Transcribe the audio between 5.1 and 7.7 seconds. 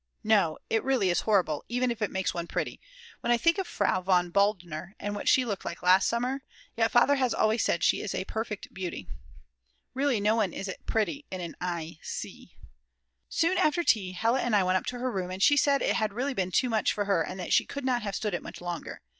what she looked like last summer, yet Father has always